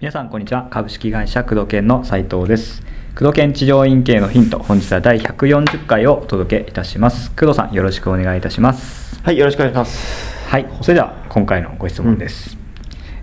[0.00, 0.68] 皆さんこんにちは。
[0.70, 2.82] 株式会社工藤研の斉藤です。
[3.16, 7.32] 工藤研地上院系のヒント本日は第140回をお届けいたします。
[7.32, 9.20] 工藤さんよろしくお願いいたします。
[9.24, 10.48] はい、よろしくお願いします。
[10.48, 10.66] はい。
[10.80, 12.56] それでは今回のご質問です、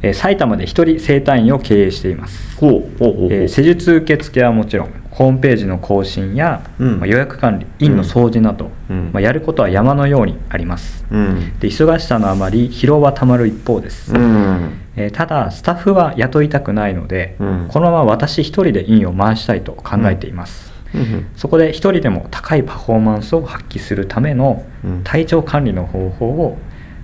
[0.01, 2.57] えー埼玉で一人整体院を経営しています。
[2.57, 3.33] ほうほうほうほう。
[3.33, 6.99] えー施術受付はもちろんホームページの更新や、うん。
[6.99, 9.11] まあ予約管理院の掃除など、うん。
[9.13, 11.57] まあ、やることは山のようにあります、うん。
[11.59, 14.73] で忙しさのあまり疲労はたまる一方です、うん。
[14.97, 17.65] えーただスタッフは雇いたくないので、うん。
[17.69, 21.27] このまま私一人で院を回したいと考えています、うん。
[21.37, 25.01] そこで一人でも高いパフォーマンスを発揮するためのうん。
[25.05, 26.57] 体調管理の方法を、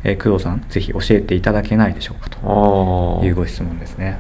[0.04, 3.22] えー工藤さんぜひ教えていただけないでしょうかと。
[3.24, 4.18] いうご質問ですね。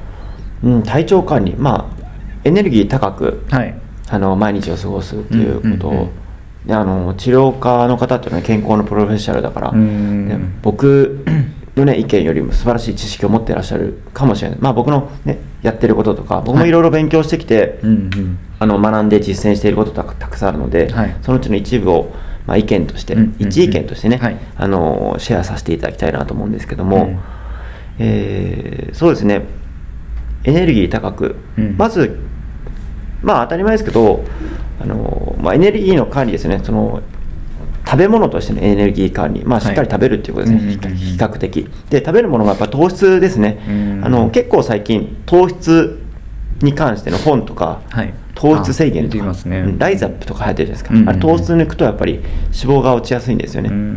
[0.64, 1.58] うん、体調管理。
[1.58, 2.02] まあ、
[2.44, 3.76] エネルギー高く、はい
[4.12, 5.88] あの、毎日を過ごすっていうこと。
[5.88, 6.10] を、
[6.66, 9.74] であの、治療家の方っていうのは健康のプロフェッショナルだから、
[10.62, 11.24] 僕
[11.76, 14.60] のね、意見よりも素晴らしい知識を持っていらっしゃるかもしれない。
[14.60, 16.72] まあ僕のね、やってることとか、僕もい。
[16.72, 18.38] ろいろ勉強してきて、うんうん。
[18.60, 21.16] あの学んで実践していることがたくさんあるので、はい。
[21.22, 22.14] そのうちの一部を、
[22.46, 24.38] まあ、意見として、一意見としてね、はい。
[24.58, 27.20] あのシェアさせていただきたいなと思うんですけども、うん。
[28.00, 29.44] えーそうですね。
[30.44, 31.76] エネルギー高く、うん。
[31.78, 32.20] まず
[33.22, 34.24] まあ当たり前ですけど
[34.80, 36.62] あの、まあ、エネルギーの管理ですね。
[36.64, 37.02] その
[37.86, 39.68] 食べ物としてのエネルギー管理、まあ、はい。
[39.68, 40.98] しっかり食べるっていうことですね、うんうんうん。
[40.98, 41.68] 比較的。
[41.90, 44.02] で食べるものがやっぱ糖質ですね、うん。
[44.06, 46.00] あの結構最近糖質
[46.62, 48.14] に関しての本とか、はい。
[48.34, 49.60] 糖質制限とか、ね。
[49.60, 49.78] うん。
[49.78, 51.10] ライザップとか流行ってるじゃないですか、うんうんうん。
[51.10, 53.92] あれ糖質抜くとやっぱり脂肪が落ちやすいんですよね、うんうん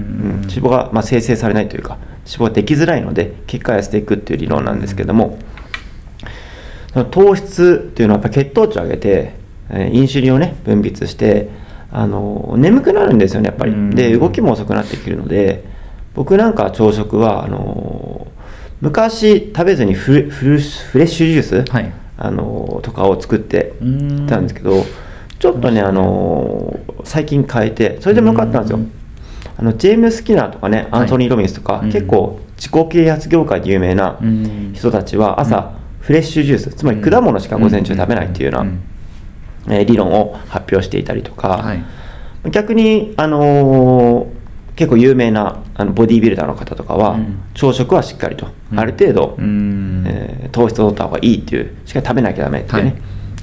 [0.44, 5.38] 脂肪がまあ生成されないというか脂肪ができづらいので結果痩せていくっていう理論なんですけども、その
[7.10, 9.34] 糖質っていうのはやっぱ血糖値を上げて、
[9.70, 11.48] えーインシュリンをね分泌して
[11.90, 13.90] あの眠くなるんですよねやっぱり、うん。
[13.90, 15.64] で動きも遅くなってくるので
[16.14, 18.26] 僕なんか朝食はあの
[18.80, 21.92] 昔食べずにフレフルフレッシュジュース、はい。
[22.16, 24.26] あのとかを作ってうん。
[24.28, 24.84] たんですけど
[25.38, 28.78] ちょっとねあの最近変えてそれでもよかったんですよ。
[28.78, 28.90] うん。
[29.56, 34.72] あのジェームス・キナーとかねはいアンソニー・ロビンスとか、うん結構自己啓発業界で有名なうん。
[34.74, 35.72] 人たちは朝、
[36.04, 38.78] フレッシュジュースつまり果物しか午前中食べないっていうような、ん
[39.68, 41.82] えー理論を発表していたりとか、はい。
[42.50, 44.26] 逆に、あのー
[44.76, 47.40] 結構有名なあのボディービルダーの方とかは、うん。
[47.54, 48.80] 朝食はしっかりと、うん。
[48.80, 50.04] ある程度、うん。
[50.06, 52.96] えー糖質を取った方がいいっていうしっかり食べなきゃダメっていうね、は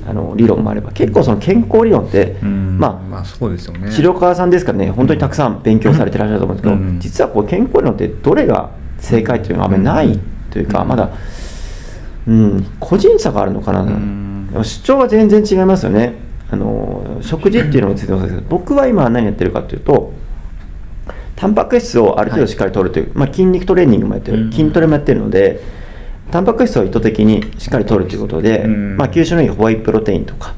[0.08, 0.10] い。
[0.12, 0.92] あの理論もあれば。
[0.92, 2.78] 結構その健康理論って、うん。
[2.78, 3.92] まあまあそうですよね。
[3.92, 7.00] 治療家さんですからね本当にたくさん勉強されてらっしゃると思うんですけど、うん。
[7.00, 8.70] 実はこう健康理論ってどれが
[9.00, 10.20] 正解っていうのがあんまりない
[10.52, 10.90] というか、うん。
[10.90, 11.10] まだ、
[12.28, 16.14] うん、個人差があるのかな、主張は全然違いますよね。
[16.52, 20.12] あの食事っていうのについてもそうですけど僕は今何やってるかというと
[21.38, 24.52] タンパク質をある程度しっかり取るという、まあ、筋肉トレーニングもやってる、うん。
[24.52, 25.62] 筋トレもやってるので
[26.30, 28.98] タンパク質を意図的にしっかり取るということで、うん。
[28.98, 30.54] まあ、吸収のいいホワイトプロテインとか、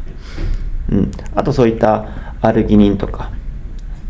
[0.91, 2.07] うん、あとそういった
[2.41, 3.31] アルギニンとか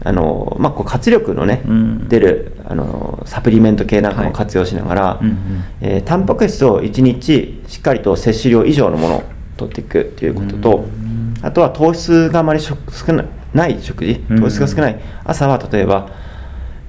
[0.03, 2.08] あの、まあ、こう活力のね、うん。
[2.09, 5.36] 出るあのサプリメント系なんかも活用しながら、うんうん。
[5.81, 9.24] えータンパク質を1日しっかりと摂取量以上のものを
[9.58, 11.34] 取っていくということと、うん。
[11.41, 14.41] あとは糖質があまり食少ないない食事うん。
[14.41, 16.09] 糖質が少ない、朝は例えば、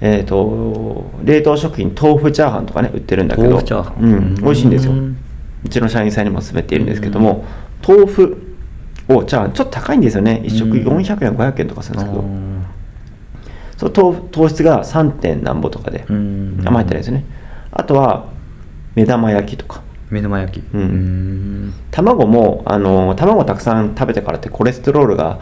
[0.00, 3.48] えー、と冷凍食品豆腐チャーハンとかね売ってるんだけど
[4.00, 4.92] うん、美味しいんですよ。
[4.92, 5.16] うん
[5.64, 7.44] うちの社員さんにも勧めているんですけども、
[7.86, 8.56] 豆腐
[9.08, 10.42] をチャーハンちょっと高いんですよね。
[10.44, 10.86] 一食うん。
[10.98, 12.24] 400円500円とかするんですけど、あ
[13.90, 15.12] 糖糖質が 3.
[15.12, 16.62] 点何ぼとかで、うん。
[16.64, 17.24] あんま入ってないですね。
[17.70, 18.26] あとは
[18.94, 19.82] 目玉焼きとか。
[20.10, 20.64] ー目玉焼き。
[20.74, 21.68] うん。
[21.68, 21.74] ん。
[21.90, 25.40] 卵もあの卵たくさん食べてからってコレステロールが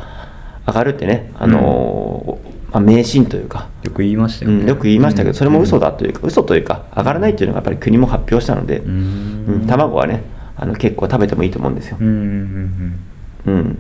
[0.66, 1.32] 上がるってね。
[1.38, 2.38] あの、
[2.72, 4.60] まあ、迷信というか、よく言いましたよね。
[4.62, 10.22] うんよく言いましたけどそれも嘘だだというか、嘘というか上がらないというのがやっぱり国も発表したので、ううんん卵はね
[10.56, 11.98] あの結構食べてもいいと思うんですよ。
[12.00, 13.00] う、んうん。
[13.44, 13.78] うん、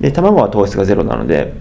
[0.00, 1.54] で卵は糖質がゼロなので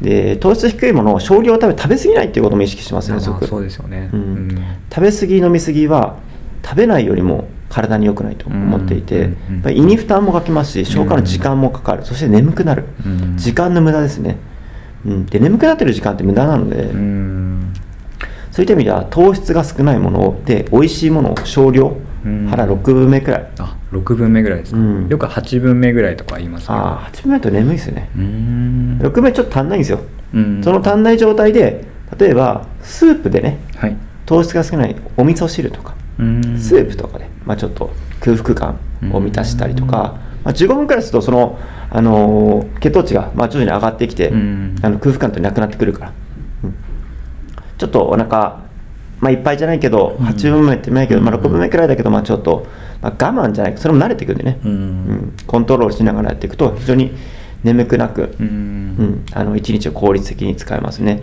[0.00, 3.46] で糖質低いものを少量食べ食べ過ぎないっていうことも意識してますうんねすごく。
[3.46, 4.10] そうですよね。
[4.12, 4.48] うん。
[4.92, 6.16] 食べ過ぎ飲み過ぎは
[6.64, 13.36] 食べないよりも体に良くないと思っていて、うんうん胃に負担もかけますし消化の時間もかかる、そして眠くなる、うん。
[13.36, 14.36] 時間の無駄ですね、
[15.04, 17.72] うん、で眠くなってる時間って無駄なので、うん。
[18.52, 22.05] そういった意味では糖質が少ないもので美味しいものを少量、うん
[22.50, 23.50] 腹6分目くらい。
[23.58, 25.08] あ6分目ぐらいですか、うん。
[25.08, 26.78] よく8分目ぐらいとか言いますけど。
[26.78, 28.98] ああ8分目だと眠いですね、うん。
[29.02, 30.00] 6分目ちょっと足んないんですよ、
[30.34, 30.60] うん。
[30.62, 31.84] その足んない状態で
[32.18, 33.96] 例えばスープでねはい。
[34.26, 36.58] 糖質が少ないお味噌汁とか、うん。
[36.58, 37.90] スープとかで、まあ、ちょっと
[38.20, 38.78] 空腹感
[39.12, 41.58] を満たしたりとか、まあ、15分くらいするとその、
[41.90, 44.76] あのー血糖値がまあ徐々に上がってきて、うん。
[44.82, 46.12] あの空腹感ってなくなってくるから。
[47.78, 48.65] ちょっとお腹
[49.20, 50.26] まあいっぱいじゃないけど、うん。
[50.26, 52.66] 8分目ってないけど、まあ、うん6分目くらいだけど、まあちょっと、
[53.00, 54.70] まあ、我慢じゃないそれも慣れていくんでね、うん。
[54.70, 55.36] うん。
[55.46, 57.12] コントロールしながらやっていくと非常に
[57.64, 58.46] 眠くなく、ううん。
[59.02, 61.22] ん、あの1日を効率的に使えますね。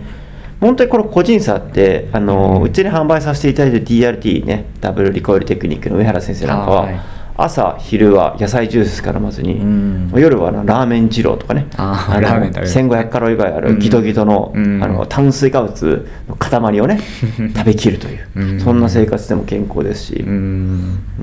[0.60, 10.12] 本当にこの個人差ってあの、うちに販売させていただいてる DRT ねダブルリコイルテクニックの上原先生なんかは、あはい朝昼は野菜ジュースしか飲まずに、うん。
[10.14, 11.66] 夜はラーメン二郎とかね。
[11.72, 12.66] のあーラーメン食べる。
[12.68, 14.82] 1500カロリーぐらいあるギトギトの,、うん。
[14.82, 17.00] あの炭水化物の塊をね
[17.56, 18.60] 食べきるという、うん。
[18.60, 20.32] そんな生活でも健康ですし、うん。
[20.32, 20.34] う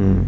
[0.02, 0.28] ん。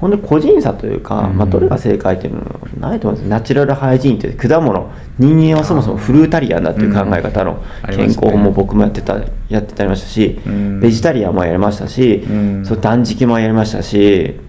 [0.00, 1.38] 本当に個人差というか、うん。
[1.38, 2.44] まあ、どれが正解っていうのは
[2.80, 3.30] ないと思うんです。
[3.30, 4.90] ナチュラルハイジーンという果物
[5.20, 9.16] 人間はそもそもフルータリアンだっていう考え方の健康法も僕もやってた
[9.48, 10.80] やってたりましたし、うん。
[10.80, 12.64] ベジタリアンもやりましたし、うん。
[12.64, 14.40] そう断食もやりましたし、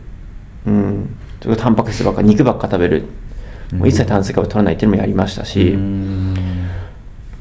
[0.68, 3.06] うん、それタンパク質ばっか肉ばっか食べる、
[3.74, 6.36] もう一切炭水化物取らないっていうのもやりましたし、うん。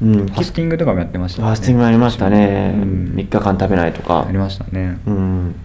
[0.01, 0.27] うん。
[0.27, 3.13] ファスティングとかもやってましたファスティングもやりましたね、うん。
[3.15, 4.25] 3日間食べないとか。
[4.27, 4.99] ありましたね。
[5.05, 5.55] うん、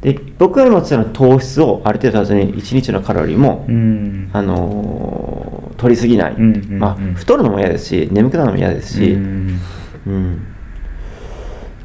[0.00, 4.30] で僕が今言ってたのは糖質をある程度取らずに1日のカロリーも、うん。
[4.32, 5.46] あのー
[5.76, 6.78] 取りすぎない、うんうんうん。
[6.78, 9.60] まあ、太るのも嫌ですし眠くなるのも嫌ですし、うん
[10.06, 10.46] うん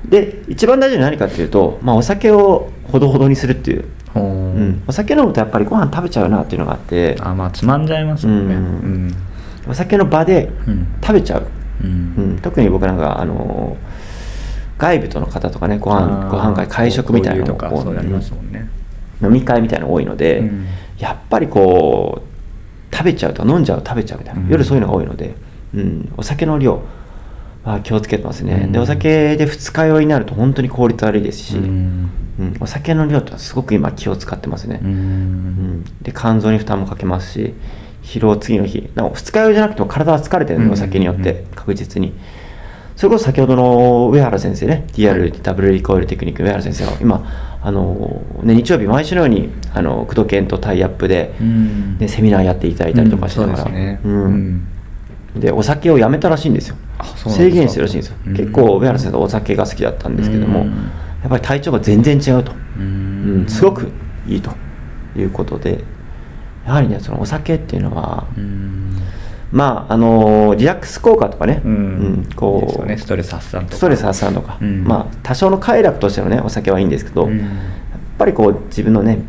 [0.06, 7.18] で一番大事なのは何かっていうと、まあ、お酒をほどほどにするっていう、ほううん、お酒飲むとやっぱりご飯食べちゃうなっていうのがあって。
[7.20, 8.56] あまあつまんじゃいますもんね。
[8.56, 9.16] うん。
[9.70, 10.88] お酒の場でうん。
[11.02, 11.48] 食べちゃう、
[11.84, 12.14] うん。
[12.18, 13.78] うん、特に僕なんかあの
[14.78, 18.70] 外部との方とかねご飯ご飯会会食みたいなの交流とかそうやりますもんね。
[19.22, 20.66] 飲み会みたいなの多いので、うん。
[20.98, 24.48] やっぱりこう食べちゃうと飲んじゃう食べちゃうみたいな、うん。
[24.50, 25.36] 夜そういうのが多いので、
[25.74, 26.82] うん、お酒の量
[27.64, 28.72] は気をつけてますね、うん。
[28.72, 31.62] でお酒で二日酔いになると本当に効率悪いですし、う
[32.42, 32.48] うん。
[32.54, 34.94] んお酒の量ってすごく今気を使ってますね、ううん。
[34.94, 37.54] んで肝臓に負担もかけますし
[38.04, 38.90] 疲労次の日。
[38.96, 42.14] なお二日酔いじゃなくても体は疲れてるお酒によって確実に。
[42.96, 51.98] それこそ先ほどの上原先生ね DR ダブルリコイルテクニックの上原先生が今あの、ね、日曜日毎週のようにあの工藤健とタイアップで、うん。
[51.98, 54.68] でセミナーやっていただいたりとかしながら、うん。
[55.34, 56.76] そうでお酒をやめたらしいんですよ。
[57.16, 58.36] 制限してるらしいんですよ、うん。
[58.36, 63.92] 結構上原先生お酒が好きだったんですけども、うんやっぱり体調が全然違うと、ううんんすごく
[64.28, 64.52] いいと
[65.16, 65.84] いうことで。
[66.64, 68.96] やはりねそのお酒っていうのは、うん。
[69.52, 71.72] まああのリラックス効果とかね、うん。
[71.72, 71.78] う
[72.22, 72.86] んこう。
[72.86, 73.00] ね。
[73.00, 73.78] ストレス発散とか。
[73.78, 74.84] ストレス発散とか、うん。
[74.84, 77.40] まあ多少の快楽としてのねお酒はいいんですけど、うん。
[77.40, 77.48] やっ
[78.20, 79.24] ぱりこう自分のね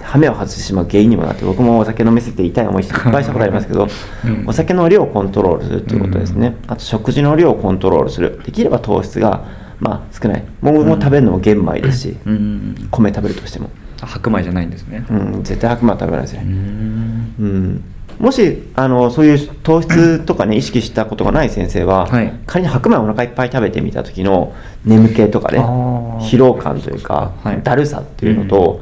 [0.00, 3.88] 羽目を外してしまう原因にもなって僕もお酒飲みすぎて痛い思いしていっぱいしたことありますけど、
[4.24, 4.44] うん。
[4.46, 8.40] お酒の量をコントロールするということですね、あと食事の量をコントロールする。
[8.44, 9.44] できれば糖質が
[9.80, 10.44] まあ少ない。
[10.60, 12.88] もうもう食べるのも玄米ですし、うん。
[12.90, 13.70] 米食べるとしても、
[14.00, 15.04] あ白米じゃないんですね。
[15.10, 17.34] うん、絶対白米は食べないですうね、ん。
[17.38, 17.84] うん。
[18.18, 22.32] もしあのそういう糖質とかね意識したことがない先生は、はい。
[22.46, 27.62] 仮に白米をお腹いっぱい食べてみた時の眠気とかね疲労感というか、はい。
[27.62, 28.80] だるさっていうのと、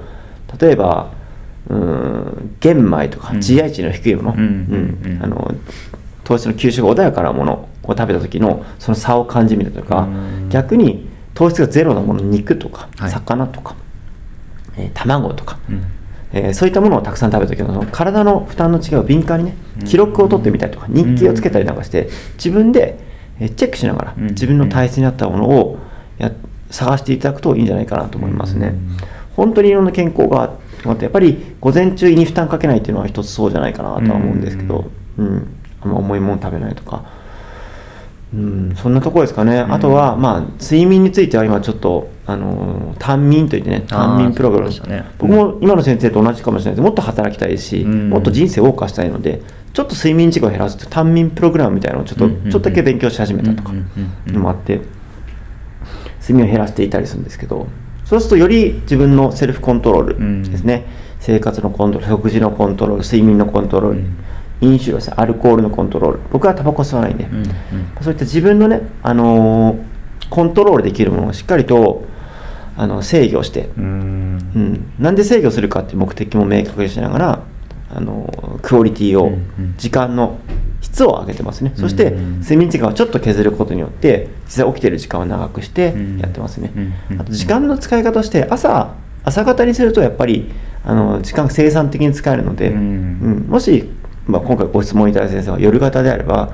[0.60, 1.10] 例えば
[1.68, 3.38] うん玄米とかうん。
[3.38, 4.34] GI 値の低いもの
[6.24, 10.06] 糖質の吸収が穏やかなものを食べた時のその差を感じみるとか、う
[10.46, 10.48] ん。
[10.48, 13.10] 逆に糖質がゼロなもの肉とか、はい。
[13.10, 13.74] 魚とか、
[14.76, 15.84] えー卵とか、うん。
[16.32, 19.84] えーそういったものをたくさん食べた時の体の負担の違いを敏感にねうん。
[19.84, 22.98] 記録を取ってみたりとか日記をつけたりなんかして自分で
[23.40, 24.26] えーチェックしながらうん。
[24.28, 25.78] 自分の体質に合ったものを
[26.18, 26.32] や
[26.70, 28.68] 探していただくといいんじゃないかなと思いますね。
[28.68, 28.96] うん。
[29.36, 34.90] 本当にいろんな健康があってやっぱり午前中胃に負担かけないっていうのは一つそうじゃないかなとは思うんですけど。
[35.18, 37.04] うんあんま重いもの食べないとか。
[38.32, 39.72] うん、そんなところですかね、ん。
[39.72, 45.04] あとは、まあ、睡眠については今ちょっと、あのー短眠といってね、短眠プログラム、ね。
[45.18, 46.84] 僕も今の先生と同じかもしれないです。
[46.84, 48.10] もっと働きたいし、うん。
[48.10, 52.50] もっと人生を謳歌したいので、ちょっと睡眠時間を減らすと短眠プログラムみたいなのをちょっと,、うんうんうん。
[52.50, 54.34] ちょっとだけ勉強し始めたとかうんうんうんうん。
[54.34, 54.80] のもあって、
[56.20, 57.68] 睡眠を減らしていたりするんですけど、
[58.04, 60.86] そうするとより自分のセルフコントロールですね、
[61.20, 64.16] 生活のコントロール、食事のコントロール、睡眠のコントロール、うん
[64.64, 67.24] 飲酒量ですね、アルコールのコントロール、僕はタバコ吸わないんで。
[67.24, 67.46] うんうん。
[68.00, 69.94] そういった自分のね、あのー
[70.30, 72.02] コントロールできるものをしっかりと
[72.78, 73.84] あの制御して、うん。
[74.54, 77.42] うん、なんで制御するかっていう目的も明確にしながら、
[77.90, 79.74] あのークオリティを、うんうん。
[79.76, 80.38] 時間の
[80.80, 86.18] 質を上げてますね、そしてうん睡眠時間をちょっと削ることによって実際起きてる時間を長くしてうん。
[86.18, 87.20] やってますね、うんうん。
[87.20, 88.94] あと時間の使い方として朝
[89.24, 90.52] 朝方にするとやっぱり
[90.84, 92.78] あの時間生産的に使えるので、うん。
[92.78, 93.46] うん。
[93.48, 93.88] もし、
[94.26, 96.52] まあ、今回ご質問いただいた先生は夜型であれば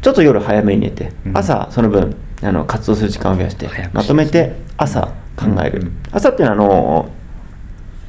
[0.00, 1.36] ちょっと夜早めに寝て、うん。
[1.36, 6.02] 朝その分あの活動する時間を増やしてまとめて朝考える、うん。
[6.12, 7.10] 朝っていうのはあの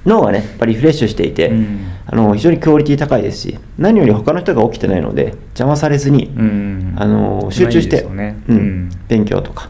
[0.05, 1.79] 脳がねやっぱりリフレッシュしていて、うん。
[2.05, 6.95] あの非常にクオリティ高いですし何より他の人が起きてないので邪魔されずに、うん。
[6.95, 8.19] あの集中して、うん。
[8.19, 8.89] うん。
[9.07, 9.69] 勉強とか、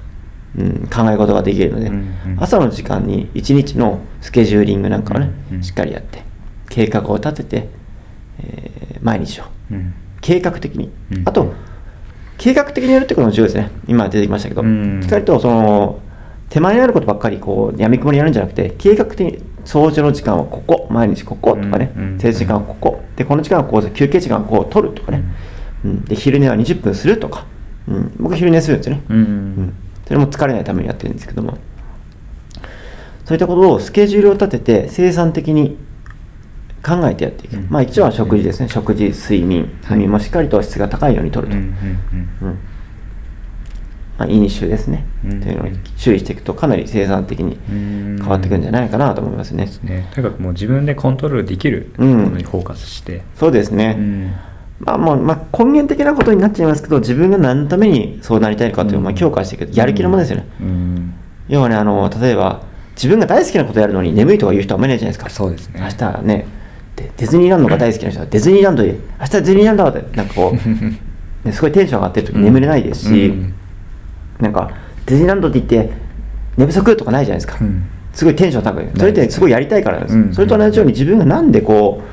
[0.57, 1.91] うん、考え事ができるので、
[2.37, 6.23] 朝の時間に一日のスケジューリングなんかをね、しっかりやって
[6.69, 7.69] 計画を立てて、
[8.39, 8.68] えー
[9.01, 9.43] 毎日を。
[9.71, 9.93] うん。
[10.21, 11.23] 計画的に、うん。
[11.27, 11.53] あと
[12.37, 13.71] 計画的にやるってことも重要ですね。
[13.87, 15.01] 今出てきましたけど、うん。
[15.01, 15.99] しっかりとその
[16.49, 22.03] 手前にあることばっかりこうやみくもにやるんじゃなくて計画的に掃除の時間はここ毎日こことかねうん。
[22.03, 22.19] うん。
[22.19, 23.03] 生理時間はここ。
[23.15, 25.23] でこの時間はこう休憩時間はこう取るとかね、
[25.83, 27.45] うん、で昼寝は20分するとか、
[27.87, 29.73] うん、僕昼寝するんですよね、うん。
[30.05, 31.57] それも疲れないためにやってるんですけども。
[33.25, 35.77] そういったことをスケジュールを立てて生産的に
[36.83, 37.67] 考えてやっていく、うん。
[37.69, 39.61] まあ一応は食事ですね、食事睡眠。
[39.61, 39.69] はい。
[39.83, 41.61] 睡眠もしっかりと質が高いようにとると、うん。
[41.61, 42.29] うん。
[42.41, 42.59] うん。
[44.17, 45.41] まあ、飲酒ですね、うん。
[45.41, 45.67] というのを
[45.97, 48.17] 注意していくとかなり生産的にうん。
[48.19, 50.09] 変わってくるんじゃないかなと思いますね、うんね。
[50.13, 52.31] とにかくもう自分でコントロールできるもうん。
[52.31, 54.33] のにフォーカスして、そうですね、うん。
[54.79, 59.71] まあもう、まあ、根源的なことになっちゃいますけど自分が何のためにそうなりたいかというのをまあ強化していく。
[59.73, 61.13] やる気のものですよね、うん。
[61.47, 62.63] 要はねあの例えば
[62.95, 65.29] 自分が大好きなことやるのに眠いとか言う人はあんまりいないじゃないですか。
[65.29, 65.79] そうですね。
[65.81, 66.45] 明日ね
[66.99, 70.55] でディズニーランドが大好きな人はディズニーランドで明日ディズニーランドってなんかこう、
[71.47, 73.53] ね、すごいテンション上がってる時眠れないですし、うん。
[74.39, 74.71] なんか
[75.05, 75.91] ディズニーランドって言って
[76.57, 77.83] 寝不足とかないじゃないですか、うん。
[78.11, 78.85] すごいテンション高い。
[78.97, 80.33] それってすごいやりたいからなんです、うん。
[80.33, 82.05] それと同じように自分がなんでこう、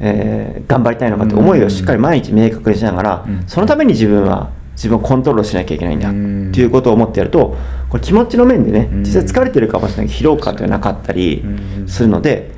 [0.00, 3.42] えー頑張りたいのかって思いをしっかり毎日明確にしながら、うん。
[3.46, 6.48] そのために自分は自分をコントロールしなきゃいけないんだ、うん。
[6.50, 7.56] っていうことを思ってやると
[7.88, 9.00] これ気持ちの面でねうん。
[9.00, 11.42] 実際疲れてるかもしれない疲労感というのはなかったり
[11.80, 11.88] うん。
[11.88, 12.50] するので、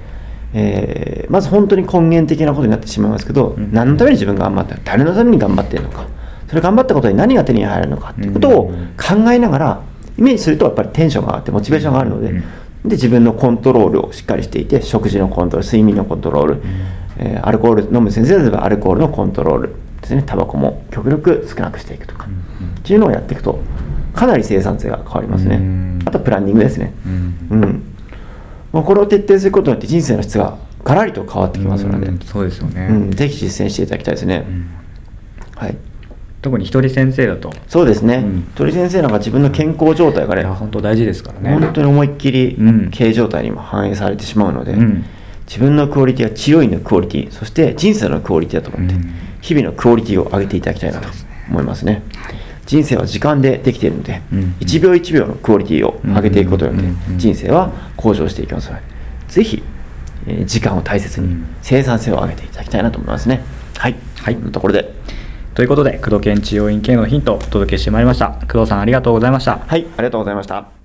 [0.53, 3.73] えーまず本当に根源的なことになってしまいますけど、うん。
[3.73, 6.07] 何のために自分が頑張ってる誰のために頑張ってるのか。
[6.49, 9.83] それ頑張ったことに何が手に入るのかっていうことを考えながら
[10.19, 12.41] イメージするとやっぱりテンションが上がってモチベーションがあるので、うん。
[12.41, 16.63] で自分のコントロールをしっかりしていて食事のコントロール睡眠のコントロール、
[17.19, 20.25] えーアルコール飲む先生であればアルコールのコントロールですね。
[20.27, 23.61] タバコも極力少なくしていくとか、っていうのをやっていくと
[24.15, 25.99] かなり生産性が変わりますね、うん。
[26.05, 26.93] あとプランニングですね。
[27.05, 27.90] うん
[28.73, 34.71] うん、もうこれを徹底することによって人生の質がガラリと変わってきますので、うんそうですよね、うん、ぜひ実践していただきたいですね、うん。
[35.57, 35.77] はい。
[36.43, 37.53] 特に一人先生だと。
[37.69, 38.43] そうですね、うん。
[38.55, 41.59] 鳥先生なんか自分の健康状態がね、本当大事ですからね。
[41.59, 42.91] 本当に思いっきりうん。
[42.91, 45.05] 経営状態にも反映されてしまうので、うん。
[45.47, 51.09] 自分のクオリティは治療院のクオリティそして人生のクオリティだと思って、うん日々のクオリティを上げていただきたいなと
[51.49, 52.03] 思いますね
[52.71, 54.55] 人生は時間でできているので、うん。
[54.61, 57.15] 1秒1秒のクオリティを上げていくことによっうん。
[57.15, 58.83] て人生は向上していきますので
[59.27, 59.61] ぜひ、
[60.29, 61.47] えー時間を大切にうん。
[61.63, 63.43] 生産性を上げていただきたいなと思いますね。
[63.77, 64.35] はい、はい。
[64.37, 64.95] こんなところで。
[65.55, 68.39] ということで工藤研治療院系のヒントをお届けしてまいりました。
[68.51, 69.59] 工藤さんありがとうございました。
[69.67, 70.80] はいありがとうございました